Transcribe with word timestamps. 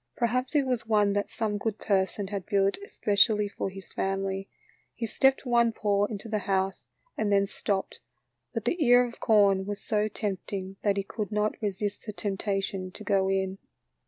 Perhaps 0.15 0.55
it 0.55 0.65
was 0.65 0.87
one 0.87 1.13
that 1.13 1.29
some 1.29 1.59
good 1.59 1.77
person 1.77 2.29
had 2.29 2.47
built 2.47 2.79
especially 2.83 3.47
for 3.47 3.69
his 3.69 3.93
family. 3.93 4.49
He 4.95 5.05
stepped 5.05 5.45
one 5.45 5.71
paw 5.73 6.05
into 6.05 6.27
the 6.27 6.39
house 6.39 6.87
and 7.15 7.31
then 7.31 7.45
stopped, 7.45 8.01
but 8.51 8.65
the 8.65 8.83
ear 8.83 9.05
of 9.05 9.19
corn 9.19 9.67
was 9.67 9.79
so 9.79 10.07
tempting 10.07 10.77
that 10.81 10.97
he 10.97 11.03
could 11.03 11.31
not 11.31 11.53
resist 11.61 12.07
the 12.07 12.13
temptation 12.13 12.89
to 12.93 13.03
go 13.03 13.29
in. 13.29 13.59